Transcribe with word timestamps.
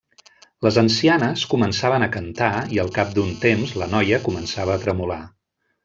Les 0.67 0.77
ancianes 0.81 1.43
començaven 1.51 2.05
a 2.05 2.09
cantar 2.17 2.49
i 2.77 2.81
al 2.85 2.91
cap 2.99 3.13
d'un 3.19 3.31
temps 3.47 3.75
la 3.83 3.93
noia 3.95 4.23
començava 4.29 4.77
a 4.79 4.83
tremolar. 4.89 5.21